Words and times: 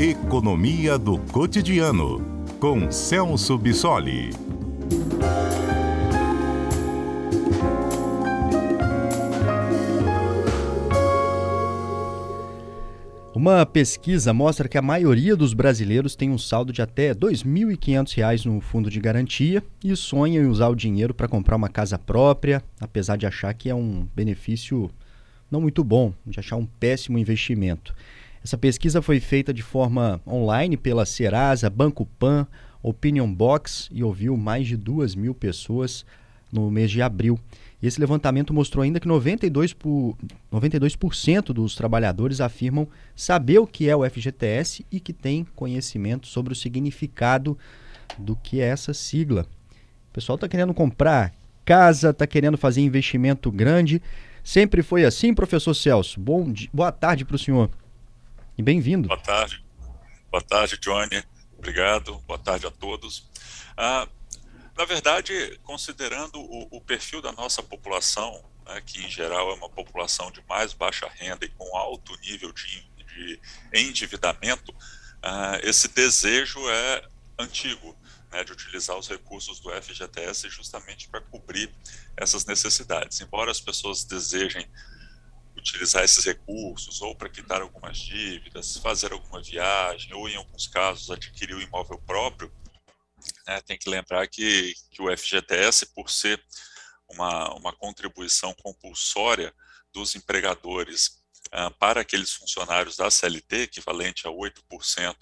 Economia 0.00 0.96
do 0.96 1.18
Cotidiano, 1.18 2.24
com 2.60 2.88
Celso 2.88 3.58
Bissoli. 3.58 4.30
Uma 13.34 13.66
pesquisa 13.66 14.32
mostra 14.32 14.68
que 14.68 14.78
a 14.78 14.82
maioria 14.82 15.34
dos 15.34 15.52
brasileiros 15.52 16.14
tem 16.14 16.30
um 16.30 16.38
saldo 16.38 16.72
de 16.72 16.80
até 16.80 17.08
R$ 17.08 17.16
2.500 17.16 18.44
no 18.44 18.60
fundo 18.60 18.88
de 18.88 19.00
garantia 19.00 19.64
e 19.82 19.96
sonham 19.96 20.44
em 20.44 20.46
usar 20.46 20.68
o 20.68 20.76
dinheiro 20.76 21.12
para 21.12 21.26
comprar 21.26 21.56
uma 21.56 21.68
casa 21.68 21.98
própria, 21.98 22.62
apesar 22.80 23.16
de 23.16 23.26
achar 23.26 23.52
que 23.52 23.68
é 23.68 23.74
um 23.74 24.06
benefício 24.14 24.88
não 25.50 25.60
muito 25.60 25.82
bom, 25.82 26.12
de 26.24 26.38
achar 26.38 26.54
um 26.54 26.66
péssimo 26.66 27.18
investimento. 27.18 27.92
Essa 28.44 28.56
pesquisa 28.56 29.02
foi 29.02 29.20
feita 29.20 29.52
de 29.52 29.62
forma 29.62 30.20
online 30.26 30.76
pela 30.76 31.04
Serasa, 31.04 31.68
Banco 31.68 32.06
Pan, 32.18 32.46
Opinion 32.82 33.32
Box 33.32 33.88
e 33.92 34.02
ouviu 34.02 34.36
mais 34.36 34.66
de 34.66 34.76
duas 34.76 35.14
mil 35.14 35.34
pessoas 35.34 36.04
no 36.52 36.70
mês 36.70 36.90
de 36.90 37.02
abril. 37.02 37.38
Esse 37.82 38.00
levantamento 38.00 38.52
mostrou 38.52 38.82
ainda 38.82 38.98
que 38.98 39.06
92%, 39.06 39.74
por, 39.74 40.16
92 40.50 40.96
dos 41.54 41.74
trabalhadores 41.74 42.40
afirmam 42.40 42.88
saber 43.14 43.58
o 43.58 43.66
que 43.66 43.88
é 43.88 43.94
o 43.94 44.08
FGTS 44.08 44.84
e 44.90 44.98
que 44.98 45.12
têm 45.12 45.46
conhecimento 45.54 46.26
sobre 46.26 46.52
o 46.52 46.56
significado 46.56 47.56
do 48.18 48.34
que 48.34 48.60
é 48.60 48.64
essa 48.64 48.92
sigla. 48.92 49.46
O 50.10 50.14
pessoal 50.14 50.34
está 50.34 50.48
querendo 50.48 50.74
comprar 50.74 51.32
casa, 51.64 52.10
está 52.10 52.26
querendo 52.26 52.58
fazer 52.58 52.80
investimento 52.80 53.52
grande. 53.52 54.02
Sempre 54.42 54.82
foi 54.82 55.04
assim, 55.04 55.34
professor 55.34 55.74
Celso. 55.74 56.18
Bom, 56.18 56.52
boa 56.72 56.90
tarde 56.90 57.24
para 57.24 57.36
o 57.36 57.38
senhor. 57.38 57.70
E 58.58 58.62
bem-vindo. 58.62 59.06
Boa 59.06 59.20
tarde. 59.20 59.64
Boa 60.32 60.42
tarde, 60.42 60.76
Johnny. 60.78 61.22
Obrigado. 61.56 62.18
Boa 62.26 62.40
tarde 62.40 62.66
a 62.66 62.72
todos. 62.72 63.30
Ah, 63.76 64.08
na 64.76 64.84
verdade, 64.84 65.60
considerando 65.62 66.40
o, 66.40 66.66
o, 66.76 66.80
perfil 66.80 67.22
da 67.22 67.30
nossa 67.30 67.62
população, 67.62 68.44
né, 68.66 68.82
que 68.84 69.00
em 69.00 69.08
geral 69.08 69.48
é 69.52 69.54
uma 69.54 69.70
população 69.70 70.32
de 70.32 70.42
mais 70.48 70.72
baixa 70.72 71.08
renda 71.08 71.44
e 71.44 71.48
com 71.50 71.76
alto 71.76 72.12
nível 72.18 72.52
de, 72.52 72.84
de 72.96 73.40
endividamento, 73.72 74.74
ah, 75.22 75.60
esse 75.62 75.86
desejo 75.86 76.58
é 76.68 77.04
antigo. 77.38 77.96
Né, 78.32 78.44
de 78.44 78.52
utilizar 78.52 78.98
os 78.98 79.08
recursos 79.08 79.58
do 79.60 79.70
FGTS 79.70 80.50
justamente 80.50 81.08
para 81.08 81.20
cobrir 81.20 81.72
essas 82.14 82.44
necessidades. 82.44 83.20
Embora 83.20 83.50
as 83.50 83.60
pessoas 83.60 84.04
desejem 84.04 84.68
utilizar 85.68 86.04
esses 86.04 86.24
recursos 86.24 87.00
ou 87.02 87.14
para 87.14 87.28
quitar 87.28 87.60
algumas 87.60 87.98
dívidas, 87.98 88.76
fazer 88.78 89.12
alguma 89.12 89.42
viagem 89.42 90.14
ou, 90.14 90.28
em 90.28 90.36
alguns 90.36 90.66
casos, 90.66 91.10
adquirir 91.10 91.54
o 91.54 91.58
um 91.58 91.62
imóvel 91.62 91.98
próprio, 92.06 92.52
né, 93.46 93.60
tem 93.60 93.78
que 93.78 93.88
lembrar 93.88 94.26
que, 94.28 94.74
que 94.90 95.02
o 95.02 95.16
FGTS, 95.16 95.86
por 95.94 96.10
ser 96.10 96.42
uma, 97.08 97.54
uma 97.54 97.72
contribuição 97.72 98.54
compulsória 98.54 99.54
dos 99.92 100.14
empregadores 100.14 101.22
ah, 101.50 101.70
para 101.70 102.00
aqueles 102.00 102.32
funcionários 102.32 102.96
da 102.96 103.10
CLT, 103.10 103.62
equivalente 103.62 104.26
a 104.26 104.30
8% 104.30 105.14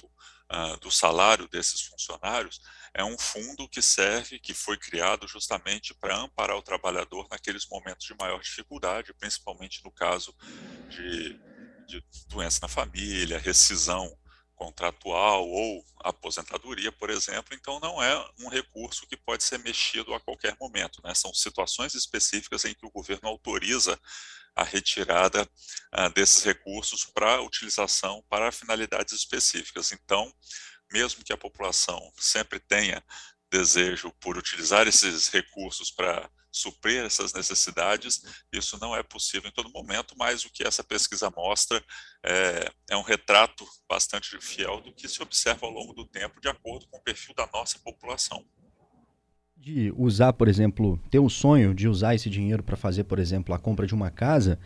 ah, 0.49 0.77
do 0.77 0.91
salário 0.91 1.49
desses 1.49 1.83
funcionários, 1.83 2.61
é 2.95 3.05
um 3.05 3.19
fundo 3.19 3.69
que 3.69 3.83
serve, 3.83 4.39
que 4.39 4.55
foi 4.55 4.79
criado 4.79 5.27
justamente 5.27 5.93
para 5.95 6.17
amparar 6.17 6.57
o 6.57 6.63
trabalhador 6.63 7.27
naqueles 7.31 7.67
momentos 7.67 8.07
de 8.07 8.15
maior 8.15 8.41
dificuldade, 8.41 9.13
principalmente 9.15 9.85
no 9.85 9.91
caso 9.91 10.35
de, 10.89 11.39
de 11.87 12.05
doença 12.29 12.61
na 12.63 12.69
família, 12.69 13.39
rescisão 13.39 14.17
contratual 14.57 15.47
ou 15.47 15.85
aposentadoria, 16.01 16.91
por 16.91 17.11
exemplo, 17.11 17.55
então 17.55 17.79
não 17.79 18.03
é 18.03 18.31
um 18.41 18.49
recurso 18.49 19.07
que 19.07 19.17
pode 19.17 19.45
ser 19.45 19.59
mexido 19.59 20.15
a 20.15 20.21
qualquer 20.21 20.57
momento. 20.59 21.01
Né? 21.05 21.15
São 21.15 21.33
situações 21.35 21.95
específicas 21.95 22.65
em 22.65 22.75
que 22.75 22.87
o 22.87 22.91
governo 22.91 23.29
autoriza 23.29 24.01
a 24.57 24.65
retirada 24.65 25.49
ah, 25.93 26.09
desses 26.09 26.43
recursos 26.43 27.05
para 27.05 27.43
utilização 27.43 28.25
para 28.29 28.51
finalidades 28.51 29.13
específicas. 29.13 29.93
Então, 29.93 30.33
mesmo 30.91 31.23
que 31.23 31.33
a 31.33 31.37
população 31.37 32.01
sempre 32.19 32.59
tenha 32.59 33.05
desejo 33.51 34.11
por 34.21 34.37
utilizar 34.37 34.89
esses 34.89 35.29
recursos 35.29 35.91
para 35.91 36.29
suprir 36.51 37.05
essas 37.05 37.35
necessidades, 37.35 38.23
isso 38.51 38.79
não 38.81 38.97
é 38.97 39.03
possível 39.03 39.49
em 39.49 39.53
todo 39.53 39.71
momento, 39.71 40.15
mas 40.17 40.45
o 40.45 40.51
que 40.51 40.67
essa 40.67 40.83
pesquisa 40.83 41.31
mostra 41.31 41.85
é, 42.25 42.73
é, 42.91 42.97
um 42.97 43.03
retrato 43.03 43.69
bastante 43.87 44.41
fiel 44.41 44.81
do 44.81 44.95
que 44.95 45.07
se 45.07 45.23
observa 45.23 45.67
ao 45.67 45.73
longo 45.73 45.93
do 45.93 46.07
tempo, 46.07 46.41
de 46.41 46.49
acordo 46.49 46.87
com 46.89 46.97
o 46.97 47.03
perfil 47.03 47.35
da 47.35 47.47
nossa 47.53 47.79
população. 47.81 48.43
De 49.57 49.93
usar, 49.97 50.33
por 50.33 50.49
exemplo, 50.49 50.99
ter 51.11 51.19
o 51.19 51.29
sonho 51.29 51.75
de 51.75 51.89
usar 51.89 52.15
esse 52.15 52.31
dinheiro 52.31 52.63
para 52.63 52.77
fazer, 52.77 53.05
por 53.05 53.19
exemplo, 53.19 53.55
a 53.55 53.59
compra 53.59 53.87
de 53.87 53.95
uma 53.95 54.11
casa, 54.11 54.59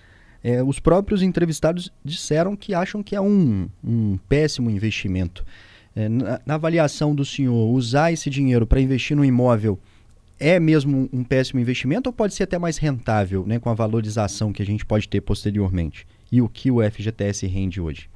é, 0.43 0.63
os 0.63 0.79
próprios 0.79 1.23
entrevistados 1.23 1.93
disseram 2.05 2.57
que 2.57 2.75
acham 2.75 3.03
que 3.03 3.15
é 3.15 3.21
um, 3.21 3.69
um 3.83 4.19
péssimo 4.29 4.71
investimento. 4.71 5.45
É, 5.95 6.09
na, 6.09 6.41
na, 6.47 6.55
avaliação 6.55 7.15
do 7.15 7.25
senhor, 7.25 7.71
usar 7.71 8.13
esse 8.13 8.31
dinheiro 8.31 8.67
para 8.67 8.81
investir 8.81 9.17
no 9.17 9.25
imóvel 9.25 9.79
é 10.39 10.59
mesmo 10.59 11.09
um 11.13 11.23
péssimo 11.23 11.61
investimento 11.61 12.09
ou 12.09 12.13
pode 12.13 12.33
ser 12.33 12.45
até 12.45 12.59
mais 12.59 12.79
rentável, 12.79 13.45
né, 13.47 13.59
com 13.59 13.69
a 13.69 13.75
valorização 13.75 14.53
que 14.53 14.63
a 14.63 14.67
gente 14.67 14.87
pode 14.87 15.07
ter 15.09 15.21
posteriormente? 15.21 16.07
E 16.33 16.41
o 16.41 16.49
que 16.49 16.71
o 16.71 16.79
FGTS 16.83 17.47
rende 17.47 17.81
hoje? 17.81 18.09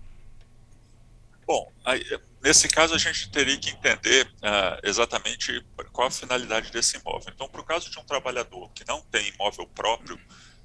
Bom, 1.47 1.71
aí, 1.85 2.03
nesse 2.45 2.69
caso 2.69 2.95
a 2.95 2.99
gente 2.99 3.31
teria 3.31 3.57
que 3.57 3.71
entender 3.71 4.27
uh, 4.27 4.79
exatamente 4.83 5.65
qual 5.93 6.09
a 6.09 6.11
finalidade 6.11 6.71
desse 6.71 6.99
imóvel. 6.99 7.33
Então, 7.35 7.49
para 7.49 7.61
o 7.63 7.65
caso 7.65 7.91
de 7.91 7.99
um 7.99 8.05
trabalhador 8.05 8.71
que 8.75 8.87
não 8.87 9.01
tem 9.01 9.29
imóvel 9.29 9.67
próprio, 9.69 10.21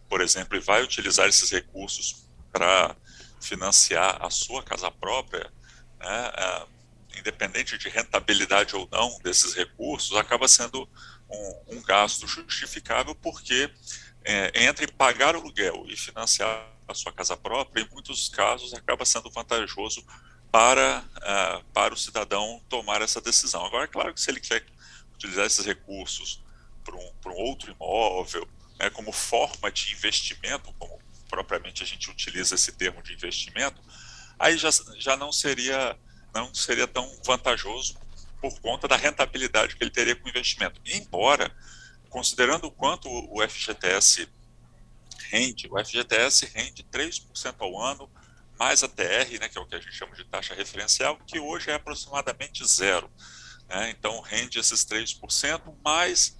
por 0.10 0.20
exemplo, 0.20 0.58
e 0.58 0.60
vai 0.60 0.84
utilizar 0.84 1.30
esses 1.30 1.50
recursos 1.50 2.28
para 2.52 2.94
financiar 3.40 4.18
a 4.22 4.30
sua 4.30 4.62
casa 4.62 4.92
própria, 4.92 5.50
né, 5.98 6.32
uh, 6.38 6.68
independente 7.18 7.78
de 7.78 7.88
rentabilidade 7.88 8.76
ou 8.76 8.88
não 8.92 9.18
desses 9.20 9.54
recursos, 9.54 10.18
acaba 10.18 10.50
sendo 10.50 10.88
um, 11.30 11.78
um 11.78 11.82
gasto 11.82 12.28
justificável, 12.28 13.16
porque 13.16 13.72
é, 14.26 14.66
entre 14.66 14.86
pagar 14.88 15.34
o 15.36 15.40
aluguel 15.40 15.86
e 15.88 15.96
financiar 15.96 16.68
a 16.88 16.94
sua 16.94 17.14
casa 17.14 17.38
própria, 17.38 17.82
em 17.82 17.90
muitos 17.90 18.28
casos 18.28 18.74
acaba 18.74 19.06
sendo 19.06 19.30
vantajoso 19.32 20.04
para, 20.52 21.04
uh, 21.18 21.64
para 21.74 21.94
o 21.94 21.98
cidadão 21.98 22.62
tomar 22.68 23.02
essa 23.02 23.22
decisão. 23.22 23.66
Agora, 23.66 23.86
é 23.86 23.88
claro 23.88 24.14
que 24.14 24.22
se 24.22 24.30
ele 24.32 24.40
quer 24.40 24.66
utilizar 25.14 25.46
esses 25.46 25.66
recursos 25.66 26.42
para 26.84 26.96
um, 26.96 27.12
para 27.22 27.32
um 27.32 27.38
outro 27.38 27.72
imóvel, 27.72 28.48
né, 28.80 28.90
como 28.90 29.12
forma 29.12 29.72
de 29.72 29.94
investimento, 29.94 30.74
como 30.80 31.00
propriamente 31.30 31.84
a 31.84 31.86
gente 31.86 32.10
utiliza 32.10 32.56
esse 32.56 32.72
termo 32.72 33.04
de 33.04 33.14
investimento, 33.14 33.82
aí 34.40 34.58
já, 34.58 34.70
já 34.98 35.16
não 35.16 35.32
seria 35.32 35.98
não 36.34 36.54
seria 36.54 36.88
tão 36.88 37.12
vantajoso 37.26 37.98
por 38.40 38.60
conta 38.62 38.88
da 38.88 38.96
rentabilidade 38.96 39.76
que 39.76 39.84
ele 39.84 39.92
teria 39.92 40.16
com 40.16 40.28
o 40.28 40.30
investimento. 40.30 40.80
Embora, 40.86 41.52
considerando 42.10 42.68
o 42.68 42.72
quanto 42.72 43.10
o 43.10 43.42
FGTS 43.48 44.30
rende, 45.30 45.68
o 45.70 45.84
FGTS 45.84 46.46
rende 46.54 46.84
3% 46.84 47.56
ao 47.60 47.81
ano, 47.81 48.10
mais 48.59 48.84
a 48.84 48.90
TR, 48.90 49.40
né, 49.40 49.47
que 49.47 49.58
é 49.58 49.62
o 49.62 49.66
que 49.66 49.75
a 49.75 49.80
gente 49.80 49.94
chama 49.94 50.14
de 50.16 50.25
taxa 50.25 50.53
referencial, 50.53 51.18
que 51.25 51.40
hoje 51.40 51.72
é 51.72 51.75
aproximadamente 51.75 52.68
zero. 52.68 53.09
Né? 53.70 53.90
Então, 53.92 54.20
rende 54.20 54.59
esses 54.59 54.84
3%, 54.84 55.74
mais, 55.84 56.38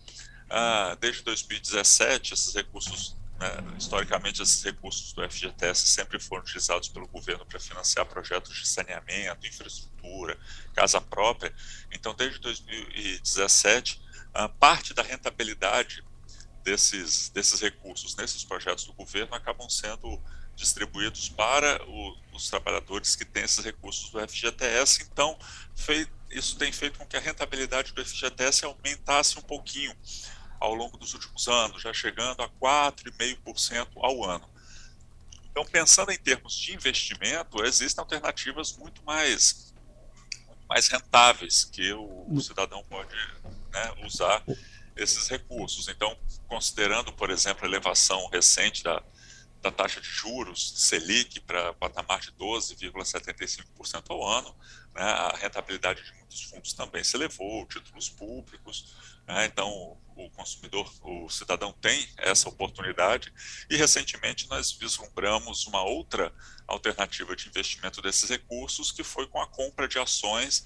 ah, 0.50 0.97
desde 1.00 1.24
2017, 1.24 2.34
esses 2.34 2.53
recursos 2.53 3.18
né, 3.40 3.50
historicamente, 3.78 4.41
esses 4.41 4.62
recursos 4.62 5.13
do 5.13 5.24
FGTS 5.24 5.88
sempre 5.88 6.19
foram 6.19 6.44
utilizados 6.44 6.90
pelo 6.90 7.08
governo 7.08 7.46
para 7.46 7.58
financiar 7.58 8.05
projetos 8.05 8.53
de 8.53 8.67
saneamento, 8.67 9.47
infraestrutura, 9.47 10.38
casa 10.76 10.99
própria. 10.99 11.53
Então, 11.90 12.14
desde 12.14 12.38
2017, 12.40 14.02
parte 14.59 14.94
da 14.94 15.03
rentabilidade 15.03 16.03
desses, 16.66 17.29
desses 17.29 17.61
recursos 17.61 18.16
nesses 18.17 18.44
projetos 18.44 18.84
do 18.84 18.94
governo 18.94 19.34
acabam 19.34 19.70
sendo 19.70 20.22
distribuídos 20.59 21.29
para 21.29 21.82
o, 21.88 22.17
os 22.34 22.50
trabalhadores 22.50 23.16
que 23.16 23.26
têm 23.26 23.44
esses 23.44 23.64
recursos 23.64 24.09
do 24.11 24.20
FGTS. 24.28 25.08
Então, 25.11 25.38
fei, 25.76 26.08
isso 26.29 26.58
tem 26.58 26.72
feito 26.72 27.00
com 27.00 27.06
que 27.06 27.17
a 27.17 27.20
rentabilidade 27.20 27.94
do 27.94 28.06
FGTS 28.06 28.66
aumentasse 28.66 29.40
um 29.40 29.41
pouquinho 29.41 29.96
ao 30.59 30.76
longo 30.76 30.97
dos 30.97 31.14
últimos 31.14 31.47
anos, 31.47 31.82
já 31.82 31.94
chegando 31.94 32.41
a 32.41 32.50
4,5% 32.50 33.88
ao 33.96 34.23
ano. 34.23 34.47
Então, 35.50 35.66
pensando 35.66 36.11
em 36.11 36.17
termos 36.17 36.53
de 36.56 36.73
investimento, 36.73 37.64
existem 37.64 38.02
alternativas 38.02 38.76
muito 38.78 39.02
mais, 39.03 39.73
muito 40.46 40.67
mais 40.67 40.88
rentáveis 40.88 41.64
que 41.64 41.91
o, 41.94 42.26
o 42.29 42.41
cidadão 42.41 42.84
pode 42.84 43.16
né, 43.72 43.94
usar 44.06 44.44
esses 44.96 45.28
recursos. 45.28 45.88
Então, 45.88 46.17
considerando, 46.47 47.11
por 47.14 47.29
exemplo, 47.29 47.64
a 47.64 47.67
elevação 47.67 48.28
recente 48.28 48.84
da, 48.84 49.02
da 49.61 49.72
taxa 49.72 50.00
de 50.00 50.08
juros 50.08 50.73
Selic 50.76 51.40
para 51.41 51.73
patamar 51.73 52.20
de 52.20 52.32
12,75% 52.34 54.06
ao 54.09 54.26
ano. 54.26 54.56
Né? 54.94 55.03
A 55.03 55.35
rentabilidade 55.35 56.03
de 56.03 56.14
muitos 56.14 56.44
fundos 56.44 56.73
também 56.73 57.03
se 57.03 57.16
elevou, 57.17 57.66
títulos 57.66 58.09
públicos. 58.09 58.96
Né? 59.28 59.46
Então, 59.46 59.97
o 60.16 60.29
consumidor, 60.32 60.91
o 61.02 61.29
cidadão 61.29 61.73
tem 61.73 62.08
essa 62.17 62.47
oportunidade. 62.47 63.34
E 63.70 63.76
recentemente 63.76 64.47
nós 64.50 64.72
vislumbramos 64.72 65.67
uma 65.67 65.84
outra 65.84 66.34
alternativa 66.67 67.35
de 67.35 67.50
investimento 67.50 68.02
desses 68.02 68.29
recursos, 68.29 68.91
que 68.91 69.03
foi 69.03 69.28
com 69.28 69.41
a 69.41 69.47
compra 69.47 69.88
de 69.88 70.00
ações 70.00 70.64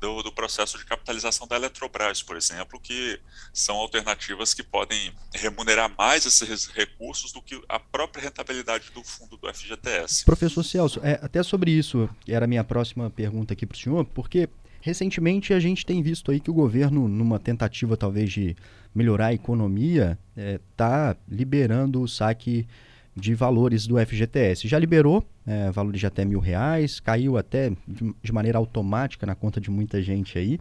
do, 0.00 0.22
do, 0.22 0.32
processo 0.32 0.78
de 0.78 0.84
capitalização 0.84 1.46
da 1.46 1.56
Eletrobras, 1.56 2.22
por 2.22 2.36
exemplo, 2.36 2.80
que 2.80 3.20
são 3.52 3.76
alternativas 3.76 4.54
que 4.54 4.62
podem 4.62 5.12
remunerar 5.34 5.92
mais 5.96 6.24
esses 6.24 6.66
recursos 6.66 7.32
do 7.32 7.42
que 7.42 7.62
a 7.68 7.78
própria 7.78 8.24
rentabilidade 8.24 8.90
do 8.94 9.04
fundo 9.04 9.36
do 9.36 9.52
FGTS. 9.52 10.24
Professor 10.24 10.64
Celso, 10.64 11.00
é, 11.02 11.20
até 11.22 11.42
sobre 11.42 11.70
isso 11.70 12.08
era 12.26 12.46
a 12.46 12.48
minha 12.48 12.64
próxima 12.64 13.10
pergunta 13.10 13.52
aqui 13.52 13.66
para 13.66 13.76
o 13.76 13.78
senhor, 13.78 14.04
porque 14.06 14.48
recentemente 14.80 15.52
a 15.52 15.60
gente 15.60 15.84
tem 15.84 16.02
visto 16.02 16.30
aí 16.30 16.40
que 16.40 16.50
o 16.50 16.54
governo, 16.54 17.06
numa 17.06 17.38
tentativa 17.38 17.96
talvez 17.96 18.32
de 18.32 18.56
melhorar 18.94 19.26
a 19.26 19.34
economia, 19.34 20.18
está 20.36 21.16
é, 21.16 21.32
liberando 21.32 22.00
o 22.00 22.08
saque 22.08 22.66
de 23.14 23.34
valores 23.34 23.86
do 23.86 23.98
FGTS. 23.98 24.68
Já 24.68 24.78
liberou 24.78 25.24
é, 25.46 25.70
valores 25.70 26.00
de 26.00 26.06
até 26.06 26.24
mil 26.24 26.40
reais, 26.40 27.00
caiu 27.00 27.36
até 27.36 27.70
de, 27.86 28.14
de, 28.22 28.32
maneira 28.32 28.58
automática 28.58 29.26
na 29.26 29.34
conta 29.34 29.60
de 29.60 29.70
muita 29.70 30.00
gente 30.00 30.38
aí. 30.38 30.58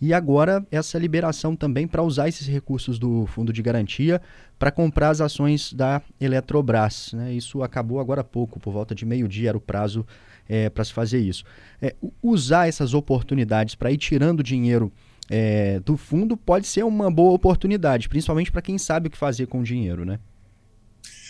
E 0.00 0.12
agora 0.12 0.66
essa 0.70 0.98
liberação 0.98 1.56
também 1.56 1.86
para 1.86 2.02
usar 2.02 2.28
esses 2.28 2.46
recursos 2.46 2.98
do 2.98 3.24
fundo 3.26 3.52
de 3.52 3.62
garantia 3.62 4.20
para 4.58 4.70
comprar 4.70 5.10
as 5.10 5.20
ações 5.20 5.72
da 5.72 6.02
Eletrobras. 6.20 7.12
Né? 7.14 7.32
Isso 7.32 7.62
acabou 7.62 7.98
agora 7.98 8.20
há 8.20 8.24
pouco, 8.24 8.60
por 8.60 8.72
volta 8.72 8.94
de 8.94 9.06
meio-dia 9.06 9.50
era 9.50 9.58
o 9.58 9.60
prazo 9.60 10.04
é, 10.48 10.68
para 10.68 10.84
se 10.84 10.92
fazer 10.92 11.20
isso. 11.20 11.44
É, 11.80 11.94
usar 12.22 12.68
essas 12.68 12.92
oportunidades 12.92 13.74
para 13.74 13.90
ir 13.90 13.96
tirando 13.96 14.42
dinheiro 14.42 14.92
é, 15.30 15.80
do 15.80 15.96
fundo 15.96 16.36
pode 16.36 16.66
ser 16.66 16.84
uma 16.84 17.10
boa 17.10 17.32
oportunidade, 17.32 18.08
principalmente 18.08 18.52
para 18.52 18.62
quem 18.62 18.78
sabe 18.78 19.08
o 19.08 19.10
que 19.10 19.16
fazer 19.16 19.46
com 19.46 19.60
o 19.60 19.64
dinheiro, 19.64 20.04
né? 20.04 20.18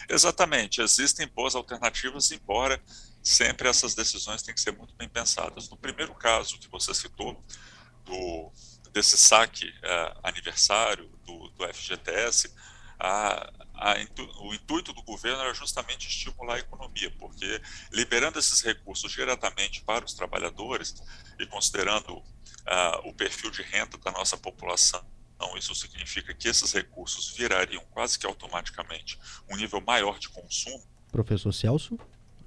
Exatamente, 0.08 0.80
existem 0.80 1.26
boas 1.26 1.54
alternativas, 1.54 2.30
embora 2.30 2.80
sempre 3.22 3.68
essas 3.68 3.94
decisões 3.94 4.42
têm 4.42 4.54
que 4.54 4.60
ser 4.60 4.72
muito 4.72 4.94
bem 4.94 5.08
pensadas. 5.08 5.68
No 5.68 5.76
primeiro 5.76 6.14
caso 6.14 6.58
que 6.58 6.68
você 6.68 6.94
citou, 6.94 7.42
do, 8.04 8.52
desse 8.92 9.16
saque 9.16 9.66
uh, 9.68 10.20
aniversário 10.22 11.08
do, 11.24 11.48
do 11.50 11.74
FGTS, 11.74 12.54
a, 12.98 13.52
a, 13.74 13.94
o 14.40 14.54
intuito 14.54 14.92
do 14.92 15.02
governo 15.02 15.40
era 15.42 15.52
justamente 15.52 16.08
estimular 16.08 16.54
a 16.54 16.60
economia, 16.60 17.10
porque 17.18 17.60
liberando 17.92 18.38
esses 18.38 18.62
recursos 18.62 19.10
diretamente 19.12 19.82
para 19.82 20.04
os 20.04 20.14
trabalhadores 20.14 20.94
e 21.38 21.46
considerando 21.46 22.16
uh, 22.16 22.24
o 23.04 23.12
perfil 23.12 23.50
de 23.50 23.62
renda 23.62 23.98
da 23.98 24.12
nossa 24.12 24.36
população 24.36 25.04
então, 25.36 25.56
isso 25.56 25.74
significa 25.74 26.32
que 26.32 26.48
esses 26.48 26.72
recursos 26.72 27.36
virariam 27.36 27.82
quase 27.90 28.18
que 28.18 28.26
automaticamente 28.26 29.18
um 29.50 29.56
nível 29.56 29.80
maior 29.82 30.18
de 30.18 30.30
consumo. 30.30 30.82
Professor 31.12 31.52
Celso, 31.52 31.98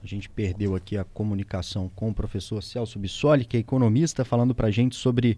a 0.02 0.08
gente 0.08 0.28
perdeu 0.28 0.76
aqui 0.76 0.98
a 0.98 1.04
comunicação 1.04 1.88
com 1.90 2.10
o 2.10 2.14
professor 2.14 2.62
Celso 2.64 2.98
Bissoli, 2.98 3.46
que 3.46 3.58
é 3.58 3.60
economista, 3.60 4.26
falando 4.26 4.56
para 4.56 4.68
a 4.68 4.72
gente 4.72 4.96
sobre 4.96 5.38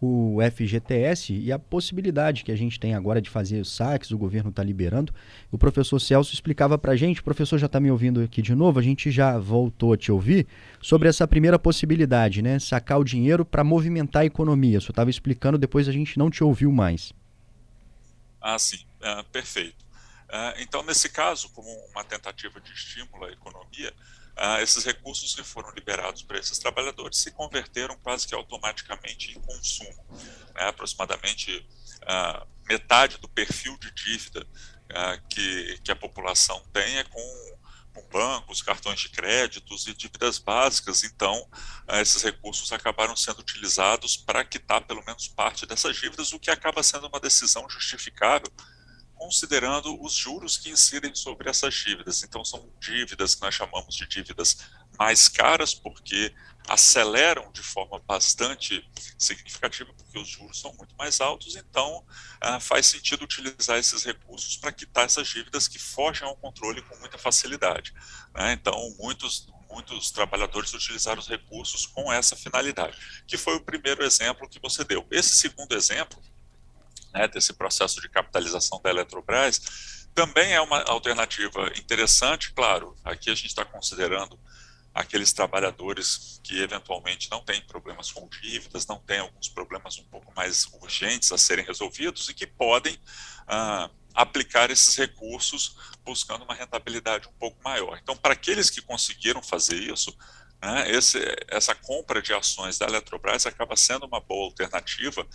o 0.00 0.38
FGTS 0.52 1.32
e 1.32 1.50
a 1.50 1.58
possibilidade 1.58 2.44
que 2.44 2.52
a 2.52 2.56
gente 2.56 2.78
tem 2.78 2.94
agora 2.94 3.20
de 3.20 3.30
fazer 3.30 3.60
os 3.60 3.72
saques, 3.72 4.10
o 4.10 4.18
governo 4.18 4.50
está 4.50 4.62
liberando. 4.62 5.12
O 5.50 5.56
professor 5.56 5.98
Celso 5.98 6.34
explicava 6.34 6.76
para 6.76 6.92
a 6.92 6.96
gente, 6.96 7.20
o 7.20 7.24
professor 7.24 7.58
já 7.58 7.66
está 7.66 7.80
me 7.80 7.90
ouvindo 7.90 8.20
aqui 8.20 8.42
de 8.42 8.54
novo, 8.54 8.78
a 8.78 8.82
gente 8.82 9.10
já 9.10 9.38
voltou 9.38 9.94
a 9.94 9.96
te 9.96 10.12
ouvir, 10.12 10.46
sobre 10.82 11.08
essa 11.08 11.26
primeira 11.26 11.58
possibilidade, 11.58 12.42
né? 12.42 12.58
Sacar 12.58 12.98
o 12.98 13.04
dinheiro 13.04 13.44
para 13.44 13.64
movimentar 13.64 14.22
a 14.22 14.26
economia. 14.26 14.80
Senhor 14.80 14.90
estava 14.90 15.10
explicando, 15.10 15.56
depois 15.56 15.88
a 15.88 15.92
gente 15.92 16.18
não 16.18 16.30
te 16.30 16.44
ouviu 16.44 16.70
mais. 16.70 17.12
Ah, 18.40 18.58
sim, 18.58 18.84
ah, 19.02 19.24
perfeito. 19.32 19.86
Ah, 20.28 20.54
então, 20.58 20.82
nesse 20.82 21.08
caso, 21.08 21.48
como 21.50 21.68
uma 21.90 22.04
tentativa 22.04 22.60
de 22.60 22.72
estímulo 22.72 23.24
à 23.24 23.30
economia, 23.30 23.92
ah, 24.36 24.60
esses 24.60 24.84
recursos 24.84 25.34
que 25.34 25.42
foram 25.42 25.70
liberados 25.70 26.22
para 26.22 26.38
esses 26.38 26.58
trabalhadores 26.58 27.18
se 27.18 27.30
converteram 27.30 27.96
quase 28.02 28.28
que 28.28 28.34
automaticamente 28.34 29.32
em 29.36 29.40
consumo. 29.40 30.06
Né? 30.54 30.62
Aproximadamente 30.68 31.66
ah, 32.06 32.46
metade 32.68 33.16
do 33.16 33.28
perfil 33.28 33.78
de 33.78 33.90
dívida 33.92 34.46
ah, 34.94 35.18
que, 35.30 35.80
que 35.82 35.90
a 35.90 35.96
população 35.96 36.62
tem 36.70 36.98
é 36.98 37.04
com, 37.04 37.58
com 37.94 38.08
bancos, 38.08 38.60
cartões 38.60 39.00
de 39.00 39.08
créditos 39.08 39.86
e 39.86 39.94
dívidas 39.94 40.38
básicas. 40.38 41.02
Então, 41.02 41.48
esses 41.94 42.22
recursos 42.22 42.70
acabaram 42.72 43.16
sendo 43.16 43.40
utilizados 43.40 44.18
para 44.18 44.44
quitar 44.44 44.82
pelo 44.82 45.02
menos 45.06 45.28
parte 45.28 45.64
dessas 45.64 45.96
dívidas, 45.96 46.34
o 46.34 46.38
que 46.38 46.50
acaba 46.50 46.82
sendo 46.82 47.06
uma 47.06 47.20
decisão 47.20 47.66
justificável 47.70 48.52
considerando 49.16 50.00
os 50.02 50.12
juros 50.12 50.56
que 50.56 50.70
incidem 50.70 51.14
sobre 51.14 51.48
essas 51.50 51.74
dívidas. 51.74 52.22
Então, 52.22 52.44
são 52.44 52.68
dívidas 52.78 53.34
que 53.34 53.42
nós 53.42 53.54
chamamos 53.54 53.94
de 53.94 54.06
dívidas 54.06 54.58
mais 54.98 55.28
caras, 55.28 55.74
porque 55.74 56.34
aceleram 56.68 57.50
de 57.52 57.62
forma 57.62 57.98
bastante 58.00 58.88
significativa, 59.18 59.92
porque 59.94 60.18
os 60.18 60.28
juros 60.28 60.60
são 60.60 60.72
muito 60.74 60.94
mais 60.96 61.20
altos. 61.20 61.56
Então, 61.56 62.04
ah, 62.40 62.60
faz 62.60 62.86
sentido 62.86 63.24
utilizar 63.24 63.78
esses 63.78 64.04
recursos 64.04 64.56
para 64.56 64.72
quitar 64.72 65.06
essas 65.06 65.28
dívidas 65.28 65.68
que 65.68 65.78
fogem 65.78 66.26
ao 66.26 66.36
controle 66.36 66.82
com 66.82 66.96
muita 66.98 67.18
facilidade. 67.18 67.94
Né? 68.34 68.52
Então, 68.52 68.94
muitos 68.98 69.48
muitos 69.68 70.10
trabalhadores 70.10 70.72
utilizaram 70.72 71.20
os 71.20 71.28
recursos 71.28 71.86
com 71.86 72.10
essa 72.10 72.36
finalidade, 72.36 72.96
que 73.26 73.36
foi 73.36 73.56
o 73.56 73.60
primeiro 73.60 74.02
exemplo 74.04 74.48
que 74.48 74.60
você 74.60 74.84
deu. 74.84 75.06
Esse 75.10 75.34
segundo 75.34 75.74
exemplo, 75.74 76.22
né, 77.12 77.28
desse 77.28 77.52
processo 77.52 78.00
de 78.00 78.08
capitalização 78.08 78.80
da 78.82 78.90
Eletrobras, 78.90 80.06
também 80.14 80.54
é 80.54 80.60
uma 80.60 80.82
alternativa 80.84 81.70
interessante, 81.76 82.52
claro, 82.52 82.96
aqui 83.04 83.30
a 83.30 83.34
gente 83.34 83.48
está 83.48 83.64
considerando 83.64 84.38
aqueles 84.94 85.30
trabalhadores 85.30 86.40
que 86.42 86.58
eventualmente 86.58 87.30
não 87.30 87.44
têm 87.44 87.60
problemas 87.60 88.10
com 88.10 88.26
dívidas, 88.28 88.86
não 88.86 88.98
têm 88.98 89.18
alguns 89.18 89.46
problemas 89.46 89.98
um 89.98 90.04
pouco 90.04 90.32
mais 90.34 90.64
urgentes 90.72 91.30
a 91.32 91.36
serem 91.36 91.66
resolvidos 91.66 92.30
e 92.30 92.34
que 92.34 92.46
podem 92.46 92.98
ah, 93.46 93.90
aplicar 94.14 94.70
esses 94.70 94.96
recursos 94.96 95.76
buscando 96.02 96.44
uma 96.44 96.54
rentabilidade 96.54 97.28
um 97.28 97.32
pouco 97.32 97.62
maior. 97.62 97.98
Então, 98.02 98.16
para 98.16 98.32
aqueles 98.32 98.70
que 98.70 98.80
conseguiram 98.80 99.42
fazer 99.42 99.76
isso, 99.76 100.16
né, 100.62 100.90
esse, 100.90 101.18
essa 101.48 101.74
compra 101.74 102.22
de 102.22 102.32
ações 102.32 102.78
da 102.78 102.86
Eletrobras 102.86 103.46
acaba 103.46 103.76
sendo 103.76 104.06
uma 104.06 104.20
boa 104.20 104.46
alternativa, 104.46 105.26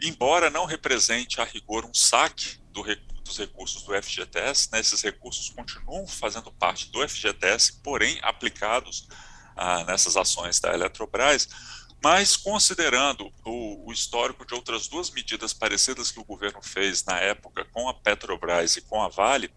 embora 0.00 0.50
não 0.50 0.64
represente 0.64 1.40
a 1.40 1.44
rigor 1.44 1.84
um 1.84 1.94
saque 1.94 2.58
do, 2.70 2.84
dos 3.22 3.38
recursos 3.38 3.82
do 3.82 4.02
FGTS, 4.02 4.70
né, 4.72 4.80
esses 4.80 5.02
recursos 5.02 5.50
continuam 5.50 6.06
fazendo 6.06 6.50
parte 6.52 6.90
do 6.90 7.06
FGTS, 7.06 7.80
porém 7.82 8.18
aplicados 8.22 9.06
ah, 9.56 9.84
nessas 9.84 10.16
ações 10.16 10.58
da 10.58 10.72
Eletrobras, 10.72 11.48
mas 12.02 12.34
considerando 12.36 13.30
o, 13.44 13.88
o, 13.88 13.92
histórico 13.92 14.46
de 14.46 14.54
outras 14.54 14.88
duas 14.88 15.10
medidas 15.10 15.52
parecidas 15.52 16.10
que 16.10 16.18
o 16.18 16.24
governo 16.24 16.62
fez 16.62 17.04
na 17.04 17.18
época 17.18 17.66
com 17.66 17.88
a 17.88 17.94
Petrobras 17.94 18.76
e 18.76 18.80
com 18.80 19.02
a 19.02 19.08
Vale, 19.08 19.52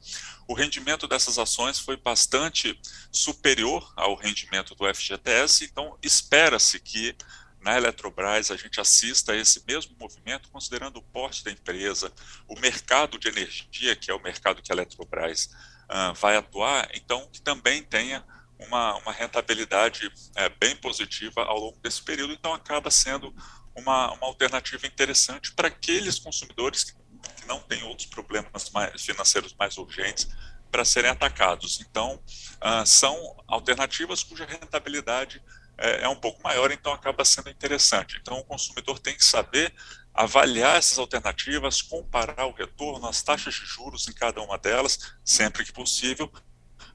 o 0.47 0.53
rendimento 0.53 1.07
dessas 1.07 1.38
ações 1.38 1.79
foi 1.79 1.97
bastante 1.97 2.79
superior 3.12 3.91
ao 3.95 4.15
rendimento 4.15 4.75
do 4.75 4.93
FGTS, 4.93 5.65
então 5.65 5.97
espera-se 6.01 6.79
que 6.79 7.15
na 7.62 7.77
Eletrobras 7.77 8.51
a 8.51 8.57
gente 8.57 8.79
assista 8.81 9.31
a 9.31 9.38
esse 9.38 9.63
mesmo 9.65 9.95
movimento, 9.97 10.50
considerando 10.50 10.97
o 10.97 11.01
porte 11.01 11.43
da 11.43 11.51
empresa, 11.51 12.12
o 12.47 12.59
mercado 12.59 13.17
de 13.17 13.29
energia, 13.29 13.95
que 13.95 14.12
é 14.12 14.13
o 14.13 14.21
mercado 14.21 14.62
que 14.62 14.71
a 14.71 14.75
Eletrobras 14.75 15.50
uh, 15.89 16.13
vai 16.15 16.35
atuar, 16.35 16.89
então 16.93 17.29
que 17.31 17.41
também 17.41 17.81
tenha 17.81 18.23
uma, 18.59 18.95
uma 18.97 19.12
rentabilidade 19.12 20.12
é, 20.35 20.50
bem 20.50 20.75
positiva 20.75 21.43
ao 21.43 21.59
longo 21.59 21.79
desse 21.79 22.01
período, 22.01 22.33
então 22.33 22.53
acaba 22.53 22.91
sendo 22.91 23.33
uma, 23.75 24.12
uma 24.13 24.27
alternativa 24.27 24.85
interessante 24.85 25.51
para 25.53 25.67
aqueles 25.67 26.19
consumidores 26.19 26.83
que, 26.83 26.93
que 27.36 27.48
não 27.48 27.60
têm 27.60 27.84
outros 27.84 28.08
problemas 28.08 28.70
mais, 28.72 29.01
financeiros 29.01 29.56
mais 29.58 29.77
urgentes 29.77 30.27
para 30.72 30.84
serem 30.84 31.12
atacados. 31.12 31.80
Então, 31.82 32.15
uh, 32.15 32.86
são 32.86 33.36
alternativas 33.48 34.24
cuja 34.24 34.46
rentabilidade 34.46 35.42
é, 35.77 36.03
é, 36.03 36.10
um 36.10 36.15
pouco 36.15 36.42
maior, 36.44 36.72
então 36.72 36.94
acaba 36.94 37.25
sendo 37.25 37.50
interessante. 37.50 38.18
Então, 38.22 38.38
o 38.39 38.44
consumidor 38.44 39.00
tem 39.00 39.15
que 39.15 39.25
saber 39.25 39.74
avaliar 40.13 40.77
essas 40.77 41.00
alternativas, 41.00 41.82
comparar 41.82 42.46
o 42.46 42.53
retorno, 42.53 43.08
as 43.08 43.22
taxas 43.24 43.56
de 43.56 43.65
juros 43.65 44.08
em 44.08 44.13
cada 44.13 44.42
uma 44.42 44.58
delas, 44.58 45.13
sempre 45.25 45.65
que 45.65 45.74
possível, 45.74 46.32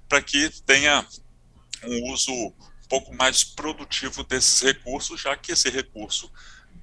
para 0.08 0.22
que 0.22 0.48
tenha 0.62 1.06
um 1.84 2.12
uso 2.12 2.32
um 2.32 2.88
pouco 2.88 3.14
mais 3.14 3.44
produtivo 3.44 4.22
desses 4.24 4.60
recursos, 4.62 5.20
já 5.20 5.36
que 5.36 5.52
esse 5.52 5.68
recurso 5.68 6.30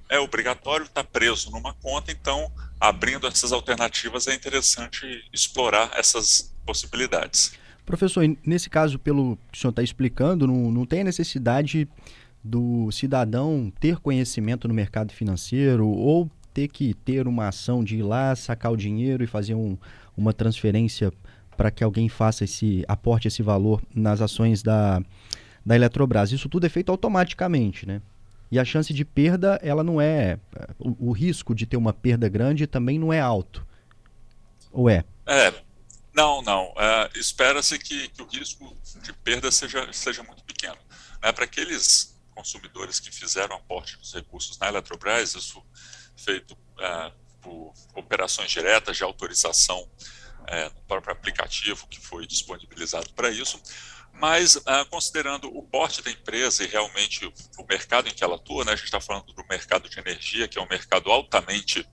é 0.08 0.18
obrigatório, 0.18 0.86
está 0.86 1.02
preso 1.02 1.50
numa 1.50 1.74
conta, 1.74 2.12
então, 2.12 2.52
abrindo 2.80 3.26
essas 3.26 3.52
alternativas, 3.52 4.26
é 4.26 4.34
interessante 4.34 5.24
explorar 5.32 5.90
essas 5.94 6.54
possibilidades. 6.64 7.52
Professor, 7.84 8.24
nesse 8.44 8.68
caso, 8.68 8.98
pelo 8.98 9.36
que 9.50 9.58
o 9.58 9.60
senhor 9.60 9.70
está 9.70 9.82
explicando, 9.82 10.46
não, 10.46 10.72
não 10.72 10.84
tem 10.84 11.02
a 11.02 11.04
necessidade 11.04 11.88
do 12.42 12.90
cidadão 12.92 13.72
ter 13.80 13.98
conhecimento 13.98 14.68
no 14.68 14.74
mercado 14.74 15.12
financeiro 15.12 15.86
ou 15.86 16.30
ter 16.52 16.68
que 16.68 16.94
ter 16.94 17.28
uma 17.28 17.48
ação 17.48 17.84
de 17.84 17.96
ir 17.96 18.02
lá, 18.02 18.34
sacar 18.34 18.72
o 18.72 18.76
dinheiro 18.76 19.22
e 19.22 19.26
fazer 19.26 19.54
um, 19.54 19.76
uma 20.16 20.32
transferência 20.32 21.12
para 21.56 21.70
que 21.70 21.84
alguém 21.84 22.08
faça 22.08 22.44
esse 22.44 22.84
aporte 22.86 23.28
esse 23.28 23.42
valor 23.42 23.82
nas 23.94 24.20
ações 24.20 24.62
da, 24.62 25.02
da 25.64 25.74
Eletrobras. 25.74 26.32
Isso 26.32 26.48
tudo 26.48 26.66
é 26.66 26.68
feito 26.68 26.90
automaticamente, 26.90 27.86
né? 27.86 28.00
E 28.50 28.58
a 28.58 28.64
chance 28.64 28.92
de 28.92 29.04
perda, 29.04 29.58
ela 29.62 29.82
não 29.82 30.00
é. 30.00 30.38
O, 30.78 31.08
o 31.08 31.12
risco 31.12 31.54
de 31.54 31.66
ter 31.66 31.76
uma 31.76 31.92
perda 31.92 32.28
grande 32.28 32.66
também 32.66 32.98
não 32.98 33.12
é 33.12 33.20
alto. 33.20 33.66
Ou 34.70 34.88
é? 34.88 35.04
É. 35.26 35.52
Não, 36.14 36.40
não. 36.42 36.72
É, 36.76 37.10
Espera-se 37.14 37.78
que, 37.78 38.08
que, 38.08 38.22
o 38.22 38.26
risco 38.26 38.76
de 39.02 39.12
perda 39.12 39.50
seja, 39.50 39.92
seja 39.92 40.22
muito 40.22 40.42
pequeno. 40.44 40.78
Né? 41.22 41.32
Para 41.32 41.44
aqueles 41.44 42.16
consumidores 42.34 43.00
que 43.00 43.10
fizeram 43.10 43.56
aporte 43.56 43.98
dos 43.98 44.14
recursos 44.14 44.58
na 44.58 44.68
Eletrobras, 44.68 45.34
isso 45.34 45.62
feito 46.16 46.56
é, 46.78 47.12
por 47.40 47.72
operações 47.94 48.50
diretas 48.50 48.96
de 48.96 49.02
autorização 49.02 49.88
é, 50.46 50.64
no 50.66 50.80
próprio 50.82 51.12
aplicativo 51.12 51.86
que 51.88 52.00
foi 52.00 52.26
disponibilizado 52.26 53.12
para 53.14 53.30
isso, 53.30 53.60
mas 54.18 54.58
ah, 54.66 54.84
considerando 54.86 55.48
o 55.56 55.62
porte 55.62 56.02
da 56.02 56.10
empresa 56.10 56.64
e 56.64 56.66
realmente 56.66 57.26
o, 57.26 57.66
mercado 57.68 58.08
em 58.08 58.12
que 58.12 58.24
ela 58.24 58.36
atua, 58.36 58.64
né, 58.64 58.72
a 58.72 58.76
gente 58.76 58.86
está 58.86 59.00
falando 59.00 59.32
do 59.32 59.44
mercado 59.48 59.88
de 59.88 59.98
energia, 59.98 60.48
que 60.48 60.58
é 60.58 60.62
um 60.62 60.68
mercado 60.68 61.10
altamente 61.10 61.86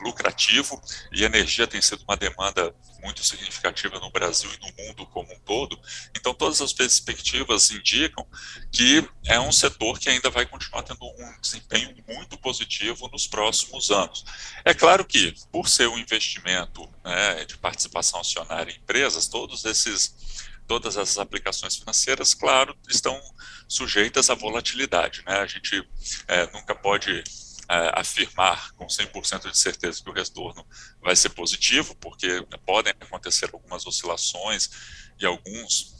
lucrativo, 0.00 0.80
e 1.12 1.24
energia 1.24 1.66
tem 1.66 1.80
sido 1.82 2.02
uma 2.04 2.16
demanda 2.16 2.74
muito 3.02 3.22
significativa 3.22 3.98
no 3.98 4.10
Brasil 4.10 4.50
e 4.50 4.58
no 4.58 4.84
mundo 4.84 5.06
como 5.06 5.32
um 5.32 5.38
todo. 5.40 5.78
Então, 6.16 6.34
todas 6.34 6.60
as 6.60 6.72
perspectivas 6.72 7.70
indicam 7.70 8.26
que 8.72 9.06
é 9.26 9.38
um 9.38 9.52
setor 9.52 9.98
que 9.98 10.08
ainda 10.08 10.30
vai 10.30 10.46
continuar 10.46 10.82
tendo 10.82 11.04
um 11.04 11.40
desempenho 11.40 11.94
muito 12.08 12.38
positivo 12.38 13.08
nos 13.08 13.26
próximos 13.26 13.90
anos. 13.90 14.24
É 14.64 14.72
claro 14.72 15.04
que, 15.04 15.34
por 15.52 15.68
ser 15.68 15.88
um 15.88 15.98
investimento 15.98 16.88
né, 17.04 17.44
de 17.44 17.56
participação 17.58 18.20
acionária 18.20 18.72
em 18.72 18.76
empresas, 18.76 19.28
todos 19.28 19.64
esses 19.64 20.39
todas 20.70 20.96
essas 20.96 21.18
aplicações 21.18 21.74
financeiras, 21.74 22.32
claro, 22.32 22.76
estão 22.88 23.20
sujeitas 23.66 24.30
à 24.30 24.36
volatilidade. 24.36 25.20
Né? 25.26 25.34
A 25.40 25.46
gente 25.46 25.84
é, 26.28 26.46
nunca 26.52 26.76
pode 26.76 27.24
é, 27.68 27.90
afirmar 27.92 28.70
com 28.74 28.86
100% 28.86 29.50
de 29.50 29.58
certeza 29.58 30.00
que 30.00 30.08
o 30.08 30.12
retorno 30.12 30.64
vai 31.02 31.16
ser 31.16 31.30
positivo, 31.30 31.96
porque 31.96 32.46
podem 32.64 32.94
acontecer 33.00 33.50
algumas 33.52 33.84
oscilações 33.84 34.70
e 35.18 35.26
alguns 35.26 35.96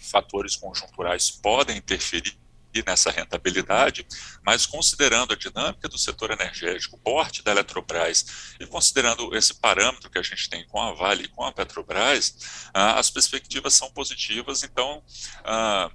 fatores 0.00 0.56
conjunturais 0.56 1.30
podem 1.30 1.76
interferir 1.76 2.40
nessa 2.86 3.10
rentabilidade, 3.10 4.06
mas 4.44 4.66
considerando 4.66 5.32
a 5.32 5.36
dinâmica 5.36 5.88
do 5.88 5.98
setor 5.98 6.30
energético, 6.30 6.96
o 6.96 6.98
porte 6.98 7.42
da 7.42 7.52
Eletrobras 7.52 8.54
e 8.60 8.66
considerando 8.66 9.34
esse 9.36 9.54
parâmetro 9.54 10.10
que 10.10 10.18
a 10.18 10.22
gente 10.22 10.48
tem 10.48 10.66
com 10.66 10.80
a 10.80 10.92
Vale 10.92 11.24
e 11.24 11.28
com 11.28 11.44
a 11.44 11.52
Petrobras, 11.52 12.70
ah, 12.74 12.98
as 12.98 13.10
perspectivas 13.10 13.74
são 13.74 13.90
positivas, 13.90 14.62
então 14.62 15.02
ah, 15.44 15.90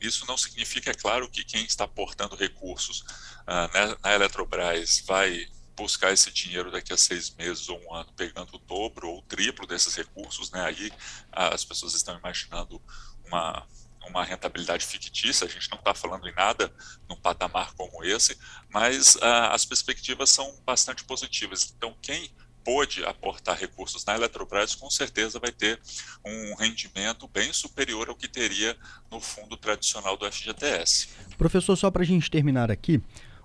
isso 0.00 0.26
não 0.26 0.36
significa, 0.36 0.90
é 0.90 0.94
claro, 0.94 1.30
que 1.30 1.44
quem 1.44 1.64
está 1.64 1.84
aportando 1.84 2.36
recursos 2.36 3.04
ah, 3.46 3.98
na 4.02 4.14
Eletrobras 4.14 5.02
vai 5.06 5.46
buscar 5.74 6.12
esse 6.12 6.30
dinheiro 6.30 6.70
daqui 6.70 6.92
a 6.92 6.96
seis 6.96 7.30
meses 7.30 7.68
ou 7.68 7.80
um 7.82 7.94
ano, 7.94 8.12
pegando 8.16 8.54
o 8.54 8.58
dobro 8.58 9.08
ou 9.08 9.18
o 9.18 9.22
triplo 9.22 9.66
desses 9.66 9.94
recursos, 9.94 10.50
né? 10.50 10.64
Aí 10.66 10.92
as 11.32 11.64
pessoas 11.64 11.94
estão 11.94 12.16
imaginando 12.18 12.80
uma 13.26 13.66
uma 14.08 14.24
rentabilidade 14.24 14.84
fictícia, 14.86 15.46
a 15.46 15.50
gente 15.50 15.70
não 15.70 15.78
está 15.78 15.94
falando 15.94 16.28
em 16.28 16.34
nada 16.34 16.72
num 17.08 17.16
patamar 17.16 17.72
como 17.74 18.04
esse, 18.04 18.36
mas 18.70 19.16
uh, 19.16 19.50
as 19.52 19.64
perspectivas 19.64 20.30
são 20.30 20.58
bastante 20.64 21.04
positivas. 21.04 21.72
Então, 21.76 21.94
quem 22.00 22.30
pôde 22.64 23.04
aportar 23.04 23.58
recursos 23.58 24.04
na 24.04 24.14
Eletrobras, 24.14 24.74
com 24.74 24.88
certeza 24.90 25.38
vai 25.38 25.52
ter 25.52 25.80
um 26.24 26.54
rendimento 26.54 27.28
bem 27.28 27.52
superior 27.52 28.08
ao 28.08 28.14
que 28.14 28.28
teria 28.28 28.76
no 29.10 29.20
fundo 29.20 29.56
tradicional 29.56 30.16
do 30.16 30.30
FGTS. 30.30 31.08
Professor, 31.36 31.76
só 31.76 31.90
para 31.90 32.02
a 32.02 32.06
gente 32.06 32.30
terminar 32.30 32.70
aqui, 32.70 33.02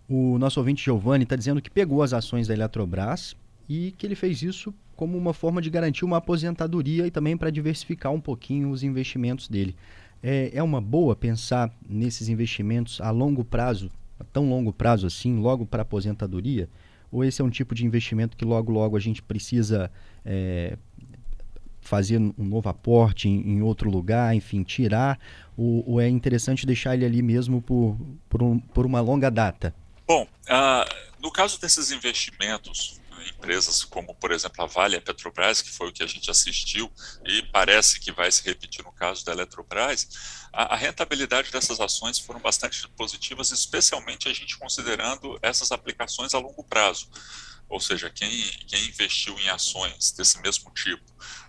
o 0.08 0.38
nosso 0.38 0.60
ouvinte 0.60 0.84
Giovanni 0.84 1.24
está 1.24 1.36
dizendo 1.36 1.62
que 1.62 1.70
pegou 1.70 2.02
as 2.02 2.14
ações 2.14 2.48
da 2.48 2.54
Eletrobras 2.54 3.36
e 3.68 3.92
que 3.98 4.06
ele 4.06 4.16
fez 4.16 4.42
isso 4.42 4.74
como 4.96 5.18
uma 5.18 5.34
forma 5.34 5.62
de 5.62 5.70
garantir 5.70 6.06
uma 6.06 6.18
aposentadoria 6.18 7.06
e 7.06 7.12
também 7.12 7.38
para 7.38 7.52
diversificar 7.52 8.12
um 8.12 8.22
pouquinho 8.22 8.72
os 8.72 8.82
investimentos 8.84 9.48
dele. 9.48 9.76
É, 10.22 10.52
é 10.54 10.64
uma 10.64 10.82
boa 10.82 11.16
pensar 11.16 11.72
nesses 11.88 12.30
investimentos 12.30 13.00
a 13.02 13.12
longo 13.12 13.44
prazo, 13.44 13.92
a 14.20 14.24
tão 14.24 14.50
longo 14.50 14.74
prazo 14.74 15.08
assim, 15.08 15.40
logo 15.40 15.66
para 15.66 15.84
aposentadoria? 15.84 16.70
Ou 17.12 17.24
esse 17.24 17.42
é 17.42 17.46
um 17.46 17.50
tipo 17.50 17.74
de 17.74 17.86
investimento 17.86 18.36
que 18.36 18.44
logo, 18.44 18.72
logo 18.72 18.98
a 18.98 19.00
gente 19.00 19.22
precisa 19.22 19.90
é, 20.26 20.78
fazer 21.88 22.20
um 22.20 22.34
novo 22.38 22.68
aporte 22.68 23.30
em, 23.30 23.42
em, 23.50 23.62
outro 23.62 23.90
lugar, 23.90 24.36
enfim, 24.36 24.64
tirar? 24.64 25.18
Ou, 25.56 25.90
ou, 25.90 26.02
é 26.02 26.10
interessante 26.10 26.66
deixar 26.66 26.96
ele 26.96 27.06
ali 27.06 27.22
mesmo 27.22 27.62
por, 27.62 27.98
por, 28.28 28.44
um, 28.44 28.60
por 28.60 28.86
uma 28.86 29.00
longa 29.00 29.32
data? 29.32 29.74
Bom, 30.06 30.24
uh, 30.24 30.96
no 31.22 31.32
caso 31.32 31.60
desses 31.60 31.92
investimentos 31.92 33.00
empresas 33.30 33.84
como, 33.84 34.16
por 34.16 34.32
exemplo, 34.32 34.64
a 34.64 34.68
Vale 34.68 34.96
e 34.96 34.98
a 34.98 35.02
Petrobras, 35.02 35.62
que 35.62 35.70
foi 35.70 35.90
o 35.90 35.94
que 35.94 36.04
a 36.04 36.08
gente 36.08 36.30
assistiu 36.30 36.92
e 37.26 37.42
parece 37.44 38.00
que 38.00 38.12
vai 38.12 38.32
se 38.32 38.44
repetir 38.44 38.84
no 38.84 38.92
caso 38.92 39.26
da 39.26 39.32
Eletrobras, 39.32 40.08
a, 40.54 40.74
a 40.74 40.76
rentabilidade 40.76 41.52
dessas 41.52 41.80
ações 41.80 42.20
foram 42.20 42.40
bastante 42.40 42.88
positivas, 42.90 43.52
especialmente 43.52 44.28
a 44.28 44.34
gente 44.34 44.58
considerando 44.58 45.38
essas 45.42 45.72
aplicações 45.72 46.34
a 46.34 46.40
longo 46.40 46.64
prazo. 46.64 47.10
Ou 47.70 47.80
seja, 47.80 48.10
quem, 48.10 48.30
quem 48.66 48.86
investiu 48.88 49.38
em 49.40 49.50
ações 49.50 50.12
desse 50.12 50.42
mesmo 50.42 50.72
tipo 50.72 51.04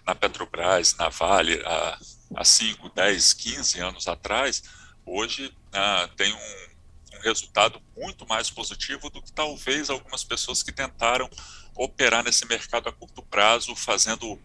na 0.04 0.14
Petrobras, 0.14 0.96
na 0.96 1.08
Vale, 1.08 1.62
há, 1.64 1.98
há 2.34 2.44
5, 2.44 2.88
10, 2.90 3.32
15 3.34 3.80
anos 3.80 4.08
atrás, 4.08 4.62
hoje 5.06 5.54
ah, 5.72 6.08
tem 6.16 6.32
um, 6.32 6.67
um 7.16 7.20
resultado 7.20 7.80
muito 7.96 8.26
mais 8.26 8.50
positivo 8.50 9.10
do 9.10 9.22
que 9.22 9.32
talvez 9.32 9.90
algumas 9.90 10.24
pessoas 10.24 10.62
que 10.62 10.72
tentaram 10.72 11.28
operar 11.74 12.24
nesse 12.24 12.44
mercado 12.46 12.88
a 12.88 12.92
curto 12.92 13.22
prazo, 13.22 13.74
fazendo 13.76 14.38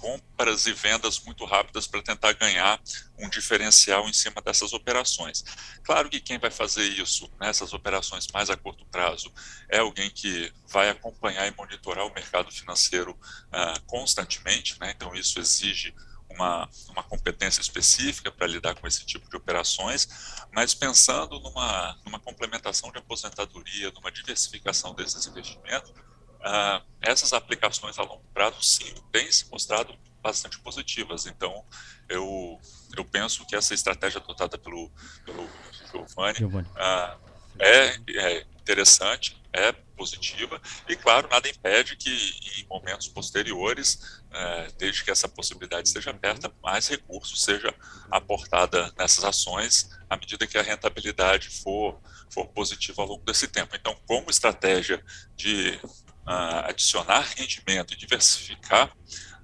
compras 0.00 0.66
e 0.66 0.72
vendas 0.72 1.20
muito 1.20 1.44
rápidas 1.44 1.86
para 1.86 2.02
tentar 2.02 2.32
ganhar 2.32 2.80
um 3.18 3.28
diferencial 3.28 4.08
em 4.08 4.12
cima 4.12 4.40
dessas 4.40 4.72
operações. 4.72 5.44
Claro 5.84 6.08
que 6.08 6.20
quem 6.20 6.38
vai 6.38 6.50
fazer 6.50 6.84
isso 6.84 7.30
nessas 7.38 7.74
operações 7.74 8.26
mais 8.32 8.48
a 8.48 8.56
curto 8.56 8.86
prazo 8.86 9.30
é 9.68 9.78
alguém 9.78 10.10
que 10.10 10.50
vai 10.66 10.88
acompanhar 10.88 11.46
e 11.46 11.54
monitorar 11.54 12.06
o 12.06 12.14
mercado 12.14 12.50
financeiro 12.50 13.12
uh, 13.12 13.80
constantemente, 13.86 14.74
né? 14.80 14.90
então 14.96 15.14
isso 15.14 15.38
exige 15.38 15.94
uma, 16.40 16.68
uma 16.88 17.02
competência 17.02 17.60
específica 17.60 18.32
para 18.32 18.46
lidar 18.46 18.74
com 18.74 18.86
esse 18.86 19.04
tipo 19.04 19.28
de 19.28 19.36
operações, 19.36 20.08
mas 20.52 20.74
pensando 20.74 21.38
numa, 21.40 21.98
numa 22.04 22.18
complementação 22.18 22.90
de 22.90 22.98
aposentadoria, 22.98 23.90
numa 23.90 24.10
diversificação 24.10 24.94
desses 24.94 25.26
investimentos, 25.26 25.90
uh, 25.90 26.84
essas 27.00 27.32
aplicações 27.32 27.98
a 27.98 28.02
longo 28.02 28.24
prazo, 28.32 28.62
sim, 28.62 28.94
têm 29.12 29.30
se 29.30 29.48
mostrado 29.50 29.94
bastante 30.22 30.58
positivas. 30.60 31.26
Então, 31.26 31.64
eu, 32.08 32.58
eu 32.96 33.04
penso 33.04 33.46
que 33.46 33.54
essa 33.54 33.74
estratégia 33.74 34.20
adotada 34.20 34.56
pelo, 34.58 34.90
pelo 35.24 35.48
Giovanni, 35.90 36.38
Giovanni. 36.38 36.68
Uh, 36.68 37.30
é, 37.58 38.00
é 38.16 38.46
interessante, 38.60 39.40
é 39.52 39.72
positiva, 40.00 40.58
e 40.88 40.96
claro, 40.96 41.28
nada 41.28 41.46
impede 41.46 41.94
que 41.94 42.10
em 42.58 42.66
momentos 42.66 43.06
posteriores, 43.08 44.22
é, 44.32 44.68
desde 44.78 45.04
que 45.04 45.10
essa 45.10 45.28
possibilidade 45.28 45.90
seja 45.90 46.08
aberta, 46.08 46.50
mais 46.62 46.88
recursos 46.88 47.44
seja 47.44 47.74
aportada 48.10 48.90
nessas 48.98 49.24
ações 49.24 49.90
à 50.08 50.16
medida 50.16 50.46
que 50.46 50.56
a 50.56 50.62
rentabilidade 50.62 51.50
for, 51.50 52.00
for 52.30 52.46
positiva 52.46 53.02
ao 53.02 53.08
longo 53.08 53.24
desse 53.26 53.46
tempo. 53.46 53.76
Então, 53.76 53.94
como 54.06 54.30
estratégia 54.30 55.04
de 55.36 55.78
uh, 56.26 56.64
adicionar 56.64 57.28
rendimento 57.36 57.92
e 57.92 57.96
diversificar 57.98 58.90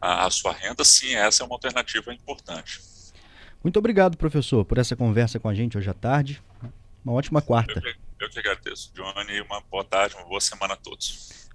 a, 0.00 0.30
sua 0.30 0.52
renda, 0.52 0.84
sim, 0.84 1.14
essa 1.14 1.42
é 1.42 1.46
uma 1.46 1.54
alternativa 1.54 2.14
importante. 2.14 2.80
Muito 3.62 3.78
obrigado, 3.78 4.16
professor, 4.16 4.64
por 4.64 4.78
essa 4.78 4.96
conversa 4.96 5.38
com 5.38 5.50
a 5.50 5.54
gente 5.54 5.76
hoje 5.76 5.90
à 5.90 5.94
tarde. 5.94 6.42
Uma 7.04 7.12
ótima 7.12 7.42
quarta. 7.42 7.80
Que, 7.80 8.05
eu 8.20 8.30
que 8.30 8.38
agradeço, 8.38 8.92
Johnny. 8.94 9.40
Uma 9.42 9.60
boa 9.60 9.84
tarde, 9.84 10.14
uma 10.16 10.24
boa 10.24 10.40
semana 10.40 10.74
a 10.74 10.76
todos. 10.76 11.45